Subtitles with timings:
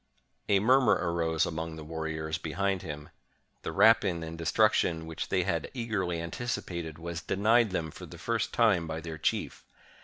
[0.49, 3.09] A murmur arose among the warriors behind him.
[3.61, 8.17] The rapine and destruction which they had eagerly antici pated was denied them for the
[8.17, 9.63] first time by their chief.